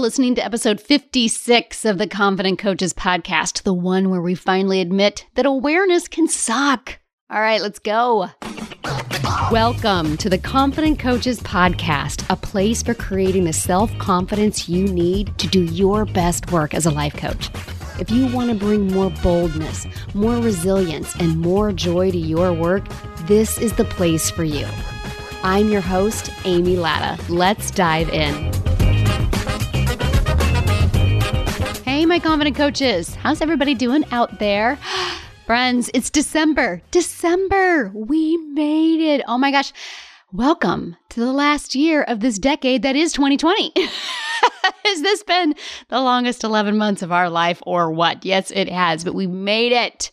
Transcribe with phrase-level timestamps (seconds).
[0.00, 5.26] listening to episode 56 of the Confident Coaches podcast, the one where we finally admit
[5.34, 6.98] that awareness can suck.
[7.28, 8.30] All right, let's go.
[9.52, 15.36] Welcome to the Confident Coaches podcast, a place for creating the self confidence you need
[15.36, 17.50] to do your best work as a life coach.
[18.00, 22.88] If you want to bring more boldness, more resilience, and more joy to your work,
[23.26, 24.66] this is the place for you.
[25.42, 27.22] I'm your host, Amy Latta.
[27.30, 28.69] Let's dive in.
[32.10, 33.14] My confident coaches.
[33.14, 34.80] How's everybody doing out there?
[35.46, 36.82] Friends, it's December.
[36.90, 37.92] December.
[37.94, 39.22] We made it.
[39.28, 39.72] Oh my gosh.
[40.32, 43.72] Welcome to the last year of this decade that is 2020.
[43.76, 45.54] has this been
[45.86, 48.24] the longest 11 months of our life or what?
[48.24, 50.10] Yes, it has, but we made it.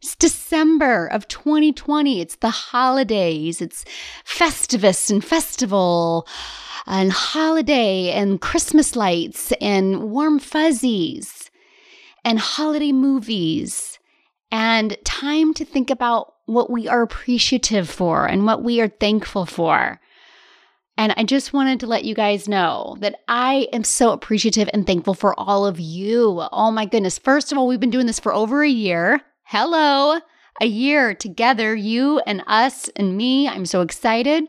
[0.00, 2.20] It's December of 2020.
[2.20, 3.60] It's the holidays.
[3.60, 3.84] It's
[4.24, 6.28] Festivus and festival
[6.86, 11.50] and holiday and Christmas lights and warm fuzzies
[12.24, 13.98] and holiday movies
[14.52, 19.46] and time to think about what we are appreciative for and what we are thankful
[19.46, 20.00] for.
[20.96, 24.86] And I just wanted to let you guys know that I am so appreciative and
[24.86, 26.42] thankful for all of you.
[26.52, 27.18] Oh my goodness.
[27.18, 29.20] First of all, we've been doing this for over a year.
[29.50, 30.20] Hello,
[30.60, 33.48] a year together, you and us and me.
[33.48, 34.44] I'm so excited.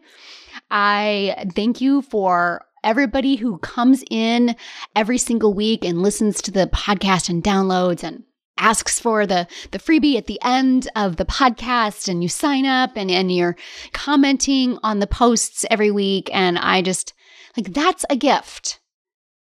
[0.70, 4.58] I thank you for everybody who comes in
[4.98, 8.24] every single week and listens to the podcast and downloads and
[8.58, 12.98] asks for the the freebie at the end of the podcast and you sign up
[12.98, 13.56] and, and you're
[13.94, 17.14] commenting on the posts every week and i just
[17.56, 18.82] like that's a gift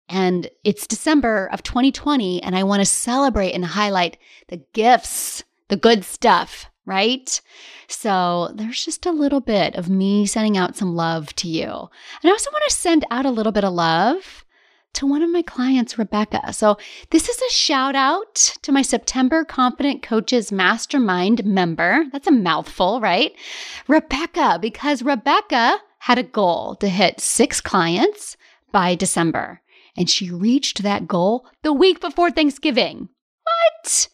[0.07, 4.19] and it's december of 2020 and i want to celebrate and highlight
[4.49, 7.41] the gifts the good stuff right
[7.87, 12.25] so there's just a little bit of me sending out some love to you and
[12.25, 14.45] i also want to send out a little bit of love
[14.97, 16.51] to one of my clients, Rebecca.
[16.53, 16.77] So,
[17.11, 22.05] this is a shout out to my September Confident Coaches Mastermind member.
[22.11, 23.31] That's a mouthful, right?
[23.87, 28.37] Rebecca, because Rebecca had a goal to hit six clients
[28.71, 29.61] by December,
[29.95, 33.09] and she reached that goal the week before Thanksgiving.
[33.43, 34.09] What?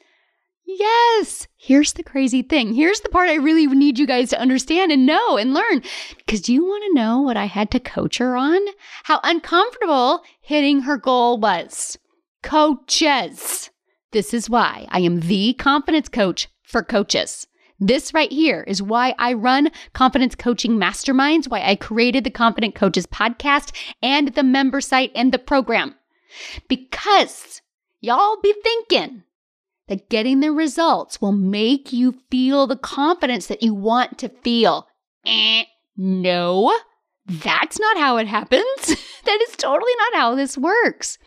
[0.65, 1.47] Yes.
[1.57, 2.73] Here's the crazy thing.
[2.73, 5.81] Here's the part I really need you guys to understand and know and learn.
[6.17, 8.59] Because do you want to know what I had to coach her on?
[9.03, 11.97] How uncomfortable hitting her goal was.
[12.41, 13.69] Coaches.
[14.11, 17.47] This is why I am the confidence coach for coaches.
[17.79, 22.75] This right here is why I run confidence coaching masterminds, why I created the Confident
[22.75, 25.95] Coaches podcast and the member site and the program.
[26.67, 27.61] Because
[27.99, 29.23] y'all be thinking,
[29.87, 34.87] that getting the results will make you feel the confidence that you want to feel.
[35.25, 35.63] Eh,
[35.97, 36.77] no,
[37.25, 38.63] that's not how it happens.
[39.25, 41.17] that is totally not how this works.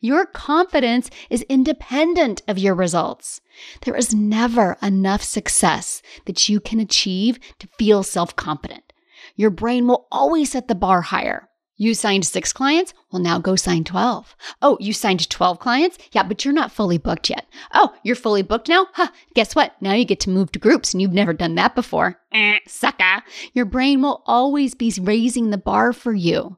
[0.00, 3.40] Your confidence is independent of your results.
[3.82, 8.92] There is never enough success that you can achieve to feel self confident.
[9.34, 11.48] Your brain will always set the bar higher.
[11.78, 12.94] You signed six clients?
[13.12, 14.34] Well, now go sign 12.
[14.62, 15.98] Oh, you signed 12 clients?
[16.12, 17.46] Yeah, but you're not fully booked yet.
[17.74, 18.86] Oh, you're fully booked now?
[18.94, 19.74] Huh, guess what?
[19.82, 22.18] Now you get to move to groups and you've never done that before.
[22.32, 23.22] Eh, sucker.
[23.52, 26.56] Your brain will always be raising the bar for you.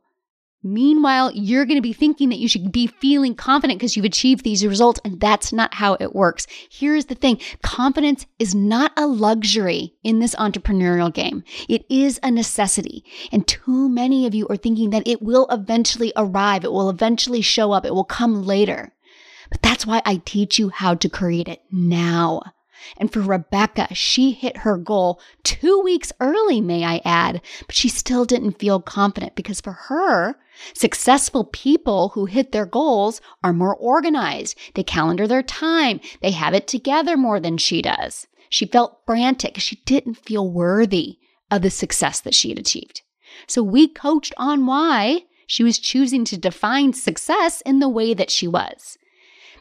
[0.62, 4.42] Meanwhile, you're going to be thinking that you should be feeling confident because you've achieved
[4.42, 6.48] these results, and that's not how it works.
[6.68, 12.30] Here's the thing confidence is not a luxury in this entrepreneurial game, it is a
[12.32, 13.04] necessity.
[13.30, 17.40] And too many of you are thinking that it will eventually arrive, it will eventually
[17.40, 18.92] show up, it will come later.
[19.50, 22.42] But that's why I teach you how to create it now.
[22.96, 27.88] And for Rebecca, she hit her goal two weeks early, may I add, but she
[27.88, 30.36] still didn't feel confident because for her,
[30.74, 34.58] Successful people who hit their goals are more organized.
[34.74, 36.00] They calendar their time.
[36.20, 38.26] They have it together more than she does.
[38.50, 39.58] She felt frantic.
[39.58, 41.18] She didn't feel worthy
[41.50, 43.02] of the success that she had achieved.
[43.46, 48.30] So we coached on why she was choosing to define success in the way that
[48.30, 48.98] she was.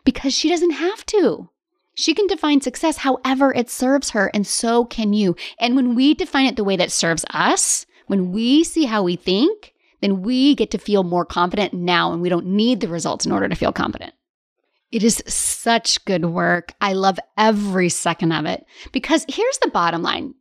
[0.03, 1.50] Because she doesn't have to.
[1.99, 5.35] She can define success however it serves her, and so can you.
[5.59, 9.15] And when we define it the way that serves us, when we see how we
[9.15, 13.25] think, then we get to feel more confident now and we don't need the results
[13.25, 14.13] in order to feel confident.
[14.91, 16.75] It is such good work.
[16.79, 20.35] I love every second of it because here's the bottom line.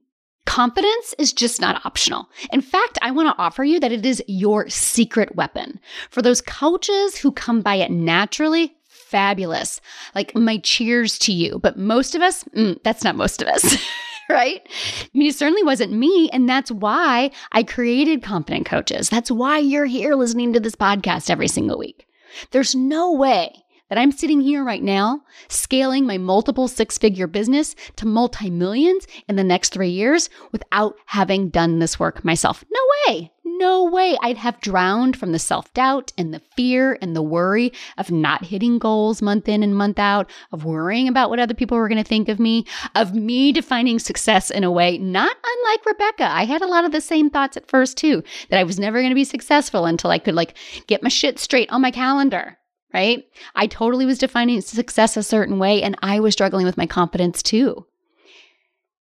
[0.45, 2.29] Confidence is just not optional.
[2.53, 5.81] In fact, I want to offer you that it is your secret weapon.
[6.11, 8.76] For those coaches who come by it naturally,
[9.07, 9.81] fabulous.
[10.15, 11.61] Like my cheers to you.
[11.63, 13.77] But most of us, mm, that's not most of us.
[14.29, 14.67] right?
[14.67, 16.29] I mean, it certainly wasn't me.
[16.33, 19.09] And that's why I created Confident Coaches.
[19.09, 22.09] That's why you're here listening to this podcast every single week.
[22.51, 27.75] There's no way that I'm sitting here right now scaling my multiple six figure business
[27.97, 32.65] to multi millions in the next three years without having done this work myself.
[32.71, 33.31] No way.
[33.59, 37.73] No way I'd have drowned from the self doubt and the fear and the worry
[37.97, 41.79] of not hitting goals month in and month out, of worrying about what other people
[41.79, 45.87] were going to think of me, of me defining success in a way not unlike
[45.87, 46.31] Rebecca.
[46.31, 48.99] I had a lot of the same thoughts at first too, that I was never
[48.99, 50.57] going to be successful until I could like
[50.87, 52.59] get my shit straight on my calendar
[52.93, 53.25] right?
[53.55, 57.43] I totally was defining success a certain way and I was struggling with my confidence
[57.43, 57.87] too.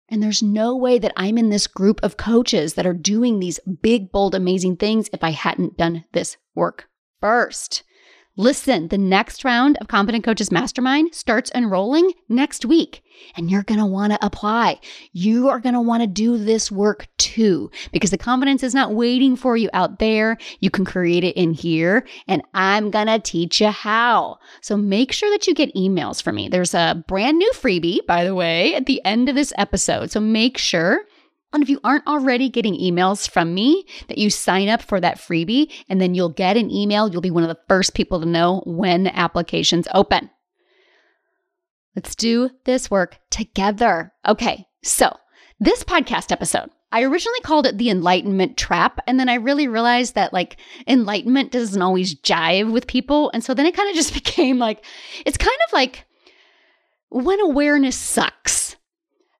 [0.08, 3.58] And there's no way that I'm in this group of coaches that are doing these
[3.60, 6.88] big, bold, amazing things if I hadn't done this work
[7.20, 7.82] first.
[8.36, 13.02] Listen, the next round of Confident Coaches Mastermind starts enrolling next week,
[13.36, 14.80] and you're going to want to apply.
[15.12, 18.94] You are going to want to do this work too, because the confidence is not
[18.94, 20.38] waiting for you out there.
[20.60, 24.38] You can create it in here, and I'm going to teach you how.
[24.62, 26.48] So make sure that you get emails from me.
[26.48, 30.10] There's a brand new freebie, by the way, at the end of this episode.
[30.10, 31.02] So make sure
[31.52, 35.18] and if you aren't already getting emails from me, that you sign up for that
[35.18, 37.08] freebie and then you'll get an email.
[37.08, 40.30] You'll be one of the first people to know when applications open.
[41.94, 44.12] Let's do this work together.
[44.26, 45.14] Okay, so
[45.60, 48.98] this podcast episode, I originally called it the enlightenment trap.
[49.06, 50.56] And then I really realized that like
[50.86, 53.30] enlightenment doesn't always jive with people.
[53.34, 54.84] And so then it kind of just became like,
[55.26, 56.06] it's kind of like
[57.10, 58.61] when awareness sucks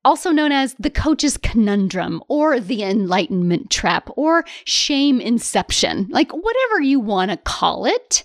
[0.04, 6.80] also known as the coach's conundrum or the enlightenment trap or shame inception, like whatever
[6.80, 8.24] you want to call it.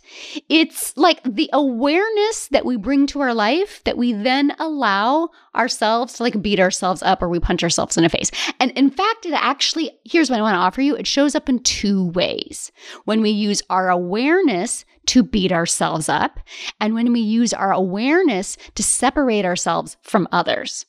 [0.50, 6.13] It's like the awareness that we bring to our life that we then allow ourselves
[6.13, 8.31] to like beat ourselves up or we punch ourselves in the face.
[8.59, 11.50] And in fact, it actually, here's what I want to offer you it shows up
[11.50, 12.71] in two ways.
[13.06, 16.39] When we use our awareness to beat ourselves up,
[16.81, 20.85] and when we use our awareness to separate ourselves from others.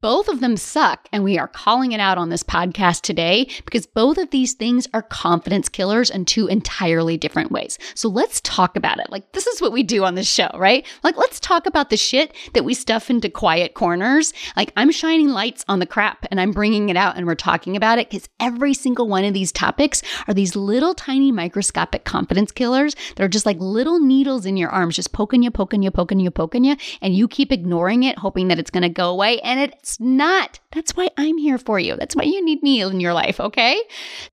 [0.00, 3.86] Both of them suck, and we are calling it out on this podcast today because
[3.86, 7.76] both of these things are confidence killers in two entirely different ways.
[7.96, 9.10] So let's talk about it.
[9.10, 10.86] Like, this is what we do on this show, right?
[11.02, 14.32] Like, let's talk about the shit that we stuff into quiet corners.
[14.56, 17.74] Like, I'm shining lights on the crap and I'm bringing it out and we're talking
[17.74, 22.52] about it because every single one of these topics are these little tiny microscopic confidence
[22.52, 25.90] killers that are just like little needles in your arms, just poking you, poking you,
[25.90, 29.10] poking you, poking you, and you keep ignoring it, hoping that it's going to go
[29.10, 29.40] away.
[29.40, 30.60] And it it's not.
[30.72, 31.96] That's why I'm here for you.
[31.96, 33.82] That's why you need me in your life, okay?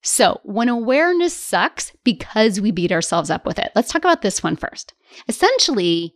[0.02, 4.44] So, when awareness sucks because we beat ourselves up with it, let's talk about this
[4.44, 4.94] one first.
[5.30, 6.14] Essentially,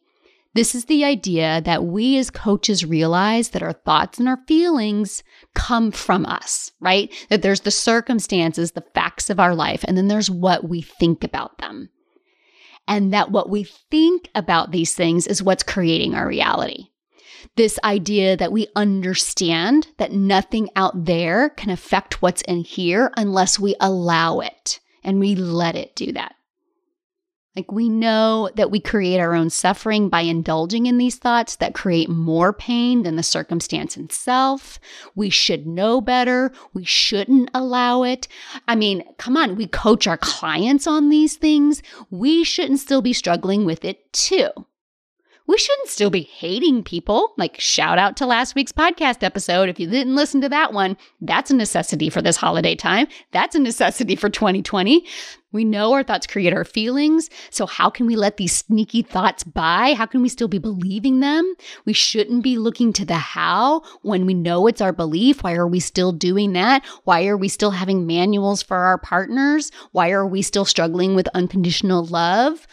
[0.54, 5.24] this is the idea that we as coaches realize that our thoughts and our feelings
[5.56, 7.10] come from us, right?
[7.30, 11.24] That there's the circumstances, the facts of our life, and then there's what we think
[11.24, 11.90] about them.
[12.86, 16.91] And that what we think about these things is what's creating our reality
[17.56, 23.60] this idea that we understand that nothing out there can affect what's in here unless
[23.60, 26.36] we allow it and we let it do that.
[27.56, 31.74] Like we know that we create our own suffering by indulging in these thoughts that
[31.74, 34.80] create more pain than the circumstance itself.
[35.16, 36.54] We should know better.
[36.74, 38.30] We shouldn't allow it.
[38.70, 41.84] I mean, come on, we coach our clients on these things.
[42.10, 44.52] We shouldn't still be struggling with it too
[45.48, 47.34] we shouldn't still be hating people.
[47.38, 49.70] Like, shout out to last week's podcast episode.
[49.70, 53.08] If you didn't listen to that one, that's a necessity for this holiday time.
[53.32, 55.06] That's a necessity for 2020.
[55.52, 57.30] We know our thoughts create our feelings.
[57.50, 59.94] So, how can we let these sneaky thoughts by?
[59.94, 61.56] How can we still be believing them?
[61.86, 65.44] We shouldn't be looking to the how when we know it's our belief.
[65.44, 66.86] Why are we still doing that?
[67.04, 69.72] Why are we still having manuals for our partners?
[69.92, 72.66] Why are we still struggling with unconditional love?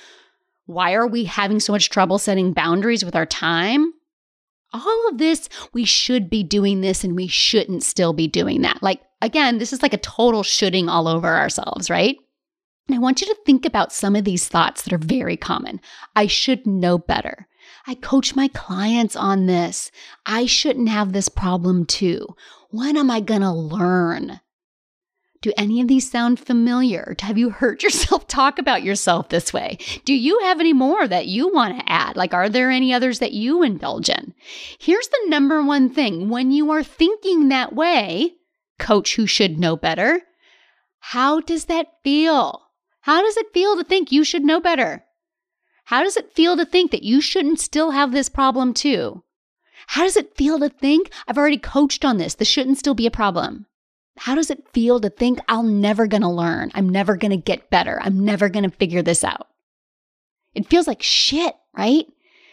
[0.69, 3.95] Why are we having so much trouble setting boundaries with our time?
[4.75, 8.83] All of this, we should be doing this and we shouldn't still be doing that.
[8.83, 12.19] Like, again, this is like a total shooting all over ourselves, right?
[12.87, 15.81] And I want you to think about some of these thoughts that are very common.
[16.15, 17.49] I should know better.
[17.87, 19.91] I coach my clients on this.
[20.27, 22.27] I shouldn't have this problem too.
[22.69, 24.41] When am I going to learn?
[25.40, 27.14] Do any of these sound familiar?
[27.21, 29.78] Have you heard yourself talk about yourself this way?
[30.04, 32.16] Do you have any more that you want to add?
[32.16, 34.35] Like, are there any others that you indulge in?
[34.78, 38.35] Here's the number one thing when you are thinking that way,
[38.78, 40.23] coach who should know better,
[40.99, 42.62] how does that feel?
[43.02, 45.04] How does it feel to think you should know better?
[45.85, 49.23] How does it feel to think that you shouldn't still have this problem too?
[49.87, 52.35] How does it feel to think I've already coached on this?
[52.35, 53.64] This shouldn't still be a problem?
[54.19, 56.71] How does it feel to think I'm never going to learn?
[56.75, 57.99] I'm never going to get better.
[58.03, 59.49] I'm never going to figure this out.
[60.55, 62.07] It feels like shit, right?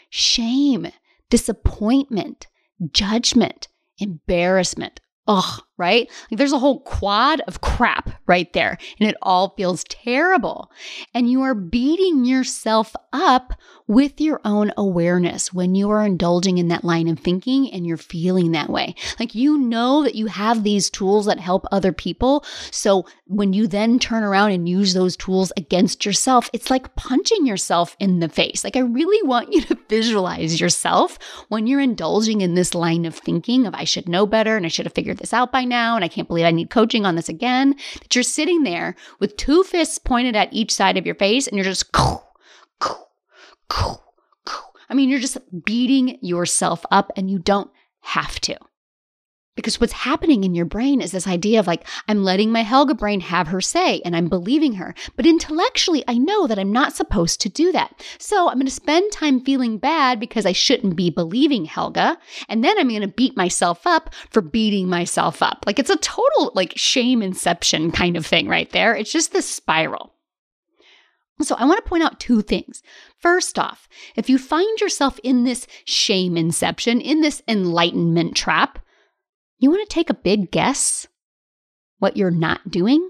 [0.10, 0.88] Shame,
[1.30, 2.48] disappointment,
[2.92, 3.68] judgment,
[3.98, 5.00] embarrassment.
[5.28, 6.08] Ugh, right?
[6.30, 10.70] Like there's a whole quad of crap right there, and it all feels terrible.
[11.16, 13.54] And you are beating yourself up
[13.88, 17.98] with your own awareness when you are indulging in that line of thinking and you're
[17.98, 18.96] feeling that way.
[19.20, 22.44] Like you know that you have these tools that help other people.
[22.72, 27.46] So when you then turn around and use those tools against yourself, it's like punching
[27.46, 28.64] yourself in the face.
[28.64, 33.16] Like I really want you to visualize yourself when you're indulging in this line of
[33.16, 35.96] thinking of I should know better and I should have figured this out by now
[35.96, 37.76] and I can't believe I need coaching on this again.
[38.02, 41.56] That you're sitting there with two fists pointed at each side of your face and
[41.56, 41.92] you're just
[43.70, 48.58] I mean, you're just beating yourself up and you don't have to.
[49.56, 52.94] Because what's happening in your brain is this idea of like, I'm letting my Helga
[52.94, 54.94] brain have her say and I'm believing her.
[55.16, 58.04] But intellectually, I know that I'm not supposed to do that.
[58.20, 62.18] So I'm going to spend time feeling bad because I shouldn't be believing Helga.
[62.50, 65.64] And then I'm going to beat myself up for beating myself up.
[65.66, 68.94] Like it's a total like shame inception kind of thing right there.
[68.94, 70.15] It's just this spiral.
[71.42, 72.82] So, I want to point out two things.
[73.18, 78.80] First off, if you find yourself in this shame inception, in this enlightenment trap,
[79.60, 81.08] you want to take a big guess
[82.00, 83.10] what you're not doing?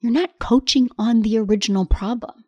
[0.00, 2.41] You're not coaching on the original problem.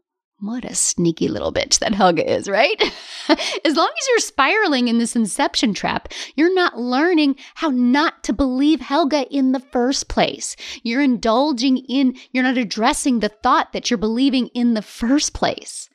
[0.44, 2.78] What a sneaky little bitch that Helga is, right?
[3.28, 8.34] as long as you're spiraling in this inception trap, you're not learning how not to
[8.34, 10.54] believe Helga in the first place.
[10.82, 15.88] You're indulging in, you're not addressing the thought that you're believing in the first place.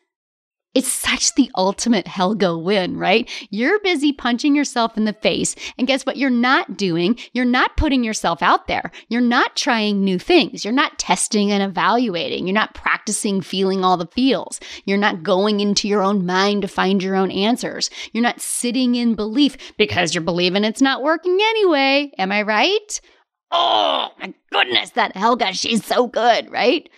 [0.80, 3.30] It's such the ultimate Helga win, right?
[3.50, 5.54] You're busy punching yourself in the face.
[5.78, 6.16] And guess what?
[6.16, 7.20] You're not doing.
[7.34, 8.90] You're not putting yourself out there.
[9.10, 10.64] You're not trying new things.
[10.64, 12.48] You're not testing and evaluating.
[12.48, 14.62] You're not practicing feeling all the feels.
[14.86, 17.90] You're not going into your own mind to find your own answers.
[18.14, 22.10] You're not sitting in belief because you're believing it's not working anyway.
[22.18, 23.02] Am I right?
[23.52, 26.90] Oh my goodness, that Helga, she's so good, right?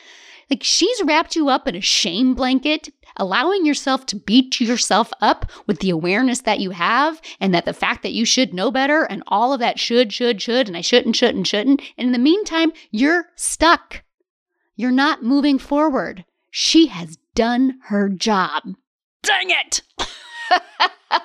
[0.52, 2.90] Like she's wrapped you up in a shame blanket
[3.22, 7.74] allowing yourself to beat yourself up with the awareness that you have and that the
[7.74, 10.82] fact that you should know better and all of that should, should, should, and I
[10.82, 11.82] shouldn't, shouldn't, shouldn't.
[11.98, 14.04] And in the meantime, you're stuck.
[14.76, 16.26] You're not moving forward.
[16.50, 18.64] She has done her job.
[19.22, 19.84] Dang it!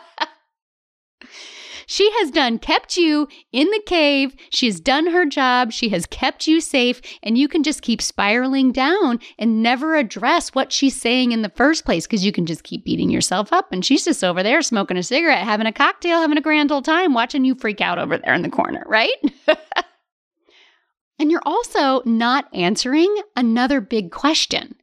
[1.86, 4.34] She has done kept you in the cave.
[4.50, 5.72] She has done her job.
[5.72, 7.00] She has kept you safe.
[7.22, 11.48] And you can just keep spiraling down and never address what she's saying in the
[11.50, 13.72] first place because you can just keep beating yourself up.
[13.72, 16.84] And she's just over there smoking a cigarette, having a cocktail, having a grand old
[16.84, 19.14] time, watching you freak out over there in the corner, right?
[21.18, 24.74] and you're also not answering another big question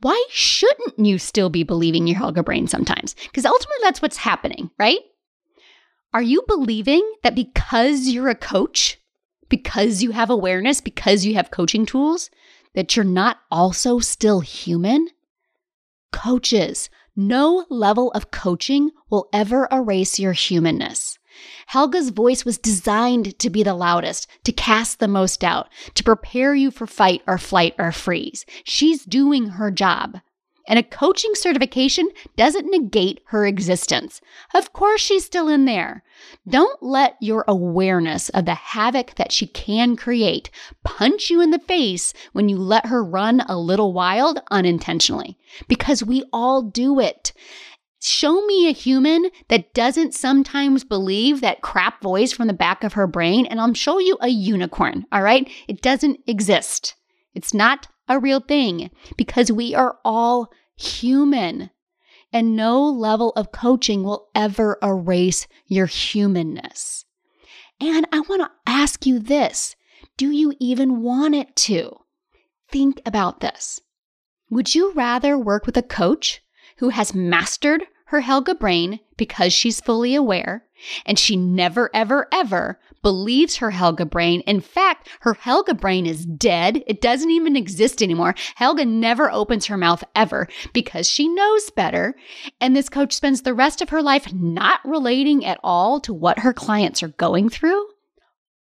[0.00, 3.16] why shouldn't you still be believing your Helga brain sometimes?
[3.24, 5.00] Because ultimately, that's what's happening, right?
[6.14, 8.98] Are you believing that because you're a coach,
[9.48, 12.30] because you have awareness, because you have coaching tools,
[12.74, 15.08] that you're not also still human?
[16.10, 21.18] Coaches, no level of coaching will ever erase your humanness.
[21.66, 26.54] Helga's voice was designed to be the loudest, to cast the most doubt, to prepare
[26.54, 28.46] you for fight or flight or freeze.
[28.64, 30.18] She's doing her job.
[30.68, 34.20] And a coaching certification doesn't negate her existence.
[34.54, 36.04] Of course, she's still in there.
[36.46, 40.50] Don't let your awareness of the havoc that she can create
[40.84, 46.04] punch you in the face when you let her run a little wild unintentionally, because
[46.04, 47.32] we all do it.
[48.00, 52.92] Show me a human that doesn't sometimes believe that crap voice from the back of
[52.92, 55.50] her brain, and I'll show you a unicorn, all right?
[55.66, 56.94] It doesn't exist.
[57.34, 61.70] It's not a real thing because we are all human.
[62.32, 67.06] And no level of coaching will ever erase your humanness.
[67.80, 69.76] And I want to ask you this
[70.16, 71.96] do you even want it to?
[72.70, 73.80] Think about this.
[74.50, 76.42] Would you rather work with a coach
[76.78, 80.64] who has mastered her Helga brain because she's fully aware
[81.06, 84.40] and she never, ever, ever believes her Helga brain.
[84.42, 86.82] In fact, her Helga brain is dead.
[86.86, 88.34] It doesn't even exist anymore.
[88.56, 92.14] Helga never opens her mouth ever because she knows better.
[92.60, 96.40] And this coach spends the rest of her life not relating at all to what
[96.40, 97.86] her clients are going through.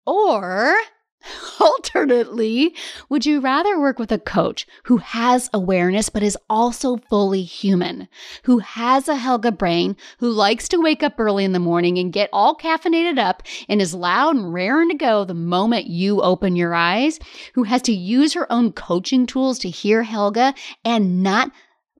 [0.05, 0.75] Or
[1.59, 2.75] Alternately,
[3.09, 8.07] would you rather work with a coach who has awareness but is also fully human,
[8.43, 12.13] who has a Helga brain, who likes to wake up early in the morning and
[12.13, 16.55] get all caffeinated up and is loud and raring to go the moment you open
[16.55, 17.19] your eyes,
[17.53, 20.53] who has to use her own coaching tools to hear Helga
[20.83, 21.51] and not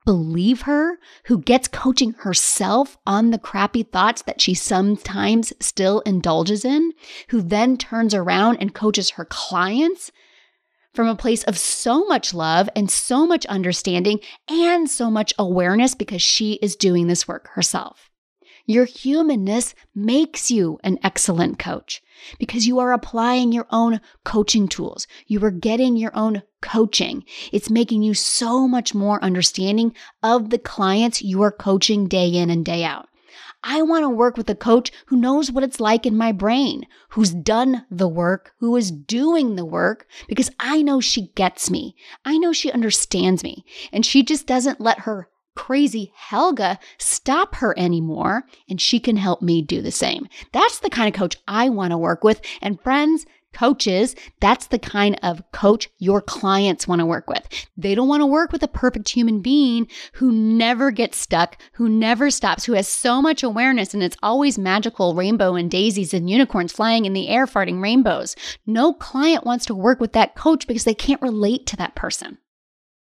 [0.06, 6.66] believe her, who gets coaching herself on the crappy thoughts that she sometimes still indulges
[6.66, 6.92] in,
[7.30, 10.12] who then turns around and coaches her clients
[10.94, 15.96] from a place of so much love and so much understanding and so much awareness
[15.96, 18.10] because she is doing this work herself.
[18.66, 22.02] Your humanness makes you an excellent coach
[22.40, 25.06] because you are applying your own coaching tools.
[25.28, 27.26] You are getting your own coaching.
[27.52, 32.50] It's making you so much more understanding of the clients you are coaching day in
[32.50, 33.10] and day out.
[33.66, 36.86] I want to work with a coach who knows what it's like in my brain,
[37.10, 41.96] who's done the work, who is doing the work, because I know she gets me.
[42.24, 43.66] I know she understands me.
[43.92, 49.42] And she just doesn't let her crazy Helga stop her anymore, and she can help
[49.42, 50.28] me do the same.
[50.52, 52.42] That's the kind of coach I want to work with.
[52.62, 57.48] And friends, coaches, that's the kind of coach your clients want to work with.
[57.78, 61.88] They don't want to work with a perfect human being who never gets stuck, who
[61.88, 66.30] never stops, who has so much awareness and it's always magical rainbow and daisies and
[66.30, 68.36] unicorns flying in the air farting rainbows.
[68.66, 72.40] No client wants to work with that coach because they can't relate to that person.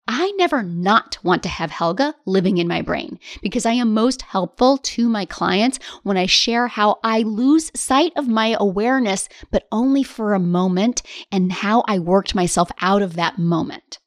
[0.09, 4.23] I never not want to have Helga living in my brain because I am most
[4.23, 9.69] helpful to my clients when I share how I lose sight of my awareness, but
[9.71, 14.01] only for a moment, and how I worked myself out of that moment.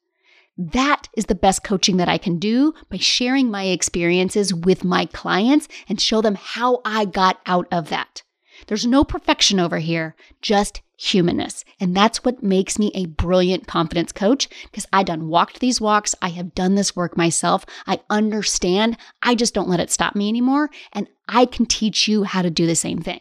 [0.58, 5.06] That is the best coaching that I can do by sharing my experiences with my
[5.06, 8.22] clients and show them how I got out of that.
[8.66, 11.64] There's no perfection over here, just humanness.
[11.78, 16.14] And that's what makes me a brilliant confidence coach because I done walked these walks.
[16.22, 17.66] I have done this work myself.
[17.86, 18.96] I understand.
[19.22, 20.70] I just don't let it stop me anymore.
[20.92, 23.20] And I can teach you how to do the same thing.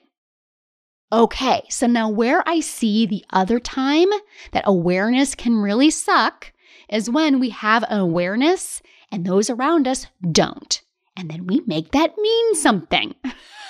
[1.11, 4.09] Okay, so now where I see the other time
[4.51, 6.51] that awareness can really suck
[6.89, 10.81] is when we have an awareness and those around us don't.
[11.15, 13.15] And then we make that mean something.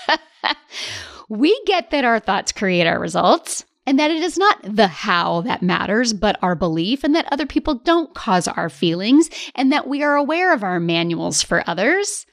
[1.30, 5.42] we get that our thoughts create our results and that it is not the how
[5.42, 9.88] that matters, but our belief, and that other people don't cause our feelings, and that
[9.88, 12.26] we are aware of our manuals for others.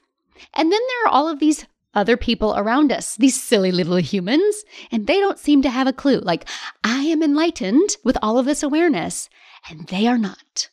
[0.53, 4.63] And then there are all of these other people around us, these silly little humans,
[4.91, 6.19] and they don't seem to have a clue.
[6.19, 6.49] Like,
[6.83, 9.29] I am enlightened with all of this awareness,
[9.69, 10.69] and they are not.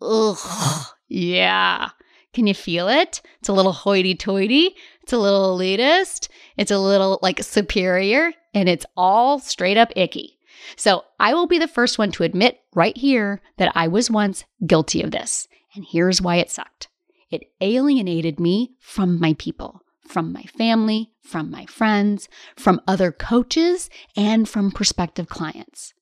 [0.00, 1.90] Ugh, yeah.
[2.32, 3.20] Can you feel it?
[3.40, 4.74] It's a little hoity toity.
[5.02, 6.28] It's a little elitist.
[6.56, 10.38] It's a little like superior and it's all straight up icky.
[10.76, 14.44] So I will be the first one to admit right here that I was once
[14.66, 15.48] guilty of this.
[15.74, 16.88] And here's why it sucked
[17.30, 23.88] it alienated me from my people, from my family, from my friends, from other coaches,
[24.14, 25.94] and from prospective clients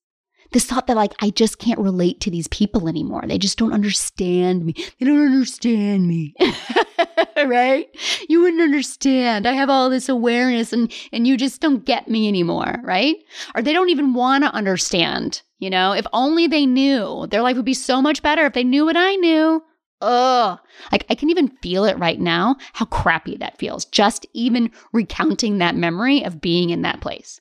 [0.52, 3.24] this thought that like I just can't relate to these people anymore.
[3.26, 4.74] They just don't understand me.
[4.98, 6.34] They don't understand me.
[7.36, 7.88] right?
[8.28, 9.46] You wouldn't understand.
[9.46, 13.16] I have all this awareness and and you just don't get me anymore, right?
[13.54, 15.42] Or they don't even want to understand.
[15.58, 17.26] You know, if only they knew.
[17.30, 19.62] Their life would be so much better if they knew what I knew.
[20.00, 20.58] Ugh.
[20.90, 23.84] Like I can even feel it right now, how crappy that feels.
[23.84, 27.40] Just even recounting that memory of being in that place.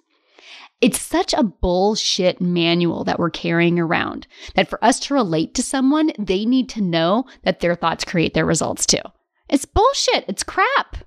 [0.81, 5.63] It's such a bullshit manual that we're carrying around that for us to relate to
[5.63, 9.01] someone, they need to know that their thoughts create their results too.
[9.49, 10.25] It's bullshit.
[10.27, 10.97] It's crap.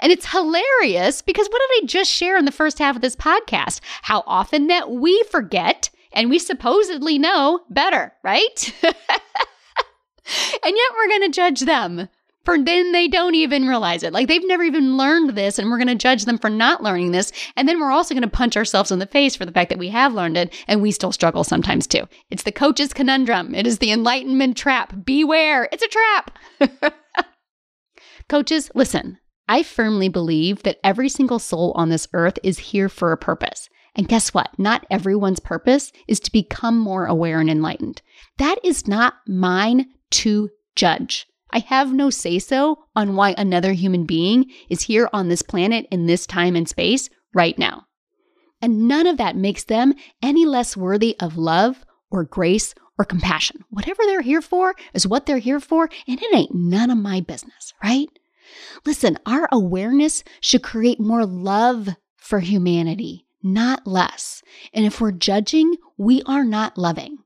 [0.00, 3.14] And it's hilarious because what did I just share in the first half of this
[3.14, 3.80] podcast?
[4.02, 8.74] How often that we forget and we supposedly know better, right?
[8.82, 8.94] and
[10.64, 12.08] yet we're going to judge them
[12.44, 14.12] for then they don't even realize it.
[14.12, 17.12] Like they've never even learned this, and we're going to judge them for not learning
[17.12, 17.32] this.
[17.56, 19.78] And then we're also going to punch ourselves in the face for the fact that
[19.78, 22.08] we have learned it, and we still struggle sometimes too.
[22.30, 23.54] It's the coach's conundrum.
[23.54, 25.04] It is the enlightenment trap.
[25.04, 26.94] Beware, it's a trap.
[28.28, 29.18] Coaches, listen.
[29.48, 33.68] I firmly believe that every single soul on this earth is here for a purpose.
[33.94, 34.58] And guess what?
[34.58, 38.00] Not everyone's purpose is to become more aware and enlightened.
[38.38, 41.26] That is not mine to judge.
[41.52, 45.86] I have no say so on why another human being is here on this planet
[45.90, 47.86] in this time and space right now.
[48.60, 53.64] And none of that makes them any less worthy of love or grace or compassion.
[53.70, 57.20] Whatever they're here for is what they're here for, and it ain't none of my
[57.20, 58.08] business, right?
[58.86, 64.42] Listen, our awareness should create more love for humanity, not less.
[64.72, 67.18] And if we're judging, we are not loving.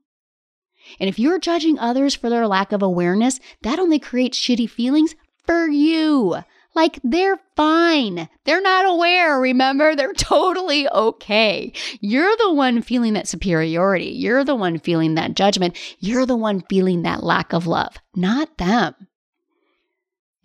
[0.99, 5.15] And if you're judging others for their lack of awareness, that only creates shitty feelings
[5.45, 6.37] for you.
[6.75, 8.29] Like they're fine.
[8.45, 9.95] They're not aware, remember?
[9.95, 11.73] They're totally okay.
[12.01, 14.09] You're the one feeling that superiority.
[14.09, 15.75] You're the one feeling that judgment.
[15.99, 18.93] You're the one feeling that lack of love, not them.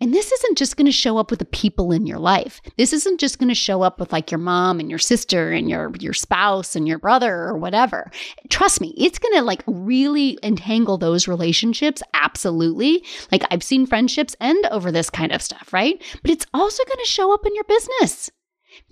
[0.03, 2.59] And this isn't just going to show up with the people in your life.
[2.75, 5.69] This isn't just going to show up with like your mom and your sister and
[5.69, 8.11] your your spouse and your brother or whatever.
[8.49, 13.05] Trust me, it's going to like really entangle those relationships absolutely.
[13.31, 16.03] Like I've seen friendships end over this kind of stuff, right?
[16.21, 18.29] But it's also going to show up in your business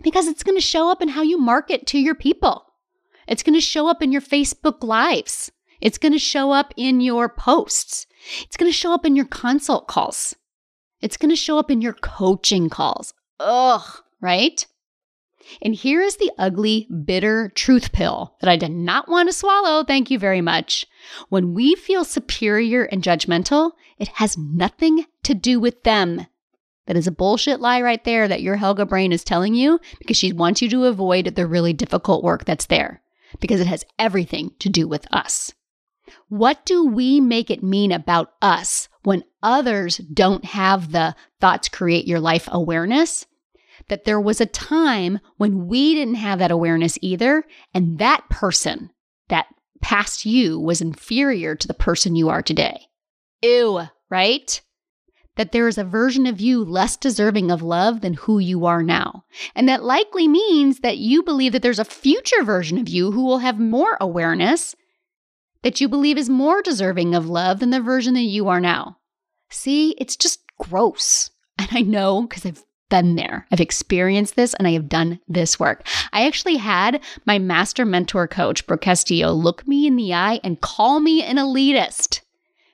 [0.01, 2.67] because it's going to show up in how you market to your people.
[3.27, 5.51] It's going to show up in your Facebook lives.
[5.81, 8.07] It's going to show up in your posts.
[8.43, 10.37] It's going to show up in your consult calls.
[11.01, 13.13] It's going to show up in your coaching calls.
[13.39, 14.65] Ugh, right?
[15.61, 19.83] And here is the ugly, bitter truth pill that I did not want to swallow.
[19.83, 20.85] Thank you very much.
[21.29, 26.27] When we feel superior and judgmental, it has nothing to do with them.
[26.87, 30.17] That is a bullshit lie right there that your Helga brain is telling you because
[30.17, 33.01] she wants you to avoid the really difficult work that's there
[33.39, 35.53] because it has everything to do with us.
[36.29, 42.07] What do we make it mean about us when others don't have the thoughts create
[42.07, 43.25] your life awareness?
[43.87, 47.43] That there was a time when we didn't have that awareness either,
[47.73, 48.91] and that person,
[49.29, 49.47] that
[49.81, 52.87] past you, was inferior to the person you are today.
[53.41, 54.61] Ew, right?
[55.37, 58.83] that there is a version of you less deserving of love than who you are
[58.83, 59.23] now.
[59.55, 63.25] And that likely means that you believe that there's a future version of you who
[63.25, 64.75] will have more awareness
[65.63, 68.97] that you believe is more deserving of love than the version that you are now.
[69.49, 71.29] See, it's just gross.
[71.57, 73.47] And I know because I've been there.
[73.51, 75.87] I've experienced this and I have done this work.
[76.11, 80.61] I actually had my master mentor coach, Brooke Castillo, look me in the eye and
[80.61, 82.21] call me an elitist.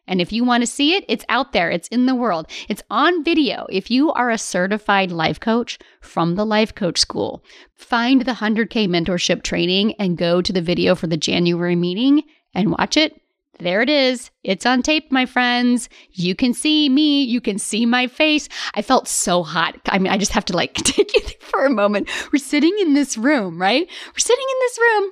[0.07, 2.81] And if you want to see it, it's out there, it's in the world, it's
[2.89, 3.67] on video.
[3.69, 8.87] If you are a certified life coach from the Life Coach School, find the 100K
[8.87, 13.21] mentorship training and go to the video for the January meeting and watch it.
[13.59, 14.29] There it is.
[14.43, 15.89] It's on tape, my friends.
[16.11, 17.23] You can see me.
[17.23, 18.47] You can see my face.
[18.75, 19.75] I felt so hot.
[19.87, 22.09] I mean, I just have to like take you for a moment.
[22.31, 23.87] We're sitting in this room, right?
[24.07, 25.11] We're sitting in this room,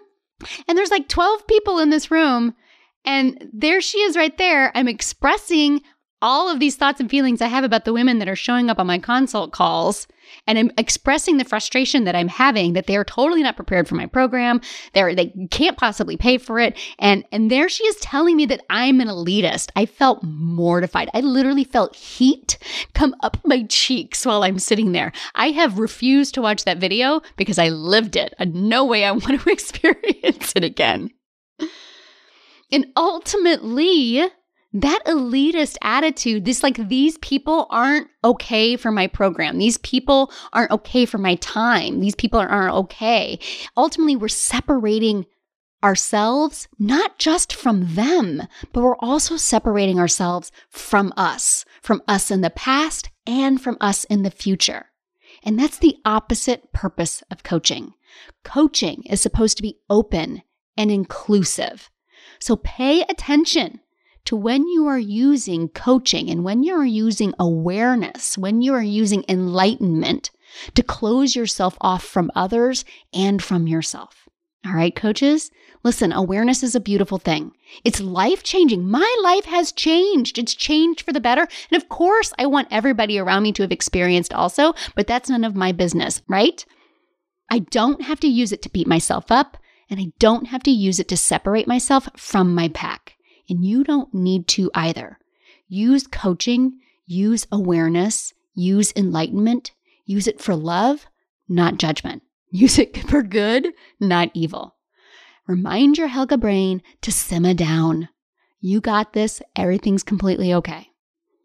[0.68, 2.56] and there's like 12 people in this room.
[3.08, 4.72] And there she is right there.
[4.76, 5.82] I'm expressing
[6.26, 8.80] all of these thoughts and feelings I have about the women that are showing up
[8.80, 10.08] on my consult calls.
[10.48, 13.94] And I'm expressing the frustration that I'm having that they are totally not prepared for
[13.94, 14.60] my program.
[14.94, 16.80] They're, they can't possibly pay for it.
[16.98, 19.70] And, and there she is telling me that I'm an elitist.
[19.76, 21.12] I felt mortified.
[21.14, 22.58] I literally felt heat
[22.96, 25.12] come up my cheeks while I'm sitting there.
[25.36, 28.34] I have refused to watch that video because I lived it.
[28.40, 31.12] No way I want to experience it again.
[32.72, 34.28] And ultimately,
[34.82, 39.58] that elitist attitude, this like, these people aren't okay for my program.
[39.58, 42.02] These people aren't okay for my time.
[42.02, 43.40] These people aren't okay.
[43.78, 45.26] Ultimately, we're separating
[45.82, 52.42] ourselves, not just from them, but we're also separating ourselves from us, from us in
[52.42, 54.88] the past and from us in the future.
[55.44, 57.94] And that's the opposite purpose of coaching.
[58.44, 60.42] Coaching is supposed to be open
[60.76, 61.90] and inclusive.
[62.40, 63.80] So pay attention
[64.26, 68.82] to when you are using coaching and when you are using awareness, when you are
[68.82, 70.32] using enlightenment
[70.74, 74.28] to close yourself off from others and from yourself.
[74.66, 75.52] All right, coaches,
[75.84, 77.52] listen, awareness is a beautiful thing.
[77.84, 78.90] It's life changing.
[78.90, 80.40] My life has changed.
[80.40, 81.48] It's changed for the better.
[81.70, 85.44] And of course, I want everybody around me to have experienced also, but that's none
[85.44, 86.66] of my business, right?
[87.52, 89.58] I don't have to use it to beat myself up,
[89.88, 93.15] and I don't have to use it to separate myself from my pack
[93.50, 95.20] and you don't need to either.
[95.68, 99.72] Use coaching, use awareness, use enlightenment,
[100.06, 101.08] use it for love,
[101.48, 102.24] not judgment.
[102.52, 104.76] Use it for good, not evil.
[105.46, 108.08] Remind your Helga brain to simmer down.
[108.62, 109.42] You got this.
[109.58, 110.88] Everything's completely okay.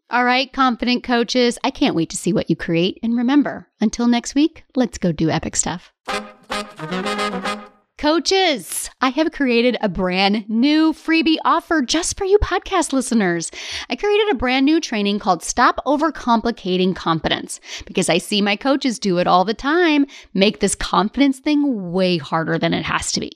[0.09, 2.99] All right, confident coaches, I can't wait to see what you create.
[3.01, 5.93] And remember, until next week, let's go do epic stuff.
[8.01, 13.51] Coaches, I have created a brand new freebie offer just for you podcast listeners.
[13.91, 18.97] I created a brand new training called Stop Overcomplicating Confidence because I see my coaches
[18.97, 23.19] do it all the time, make this confidence thing way harder than it has to
[23.19, 23.33] be.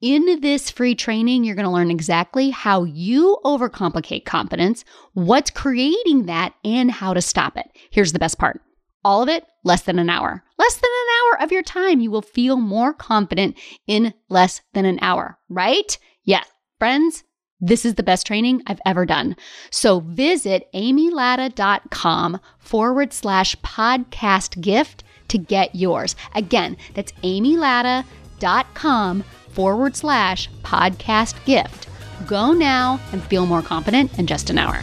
[0.00, 6.26] In this free training, you're going to learn exactly how you overcomplicate confidence, what's creating
[6.26, 7.66] that, and how to stop it.
[7.90, 8.60] Here's the best part
[9.06, 10.42] all of it less than an hour.
[10.58, 12.00] Less than an hour of your time.
[12.00, 15.96] You will feel more confident in less than an hour, right?
[16.24, 16.44] Yes,
[16.80, 17.22] friends,
[17.60, 19.36] this is the best training I've ever done.
[19.70, 26.16] So visit amylatta.com forward slash podcast gift to get yours.
[26.34, 31.86] Again, that's amylatta.com forward slash podcast gift.
[32.26, 34.82] Go now and feel more confident in just an hour.